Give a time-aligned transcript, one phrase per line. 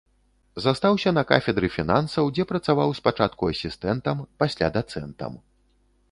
[0.65, 5.37] Застаўся на кафедры фінансаў, дзе працаваў спачатку асістэнтам, пасля дацэнтам.